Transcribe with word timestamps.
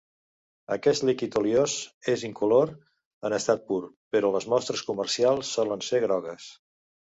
Aquest 0.75 1.03
líquid 1.09 1.37
oliós 1.41 1.75
és 2.13 2.23
incolor 2.29 2.73
en 3.31 3.37
estat 3.39 3.63
pur, 3.69 3.79
però 4.17 4.33
les 4.39 4.51
mostres 4.57 4.85
comercials 4.91 5.55
solen 5.61 5.89
ser 5.93 6.05
grogues. 6.09 6.53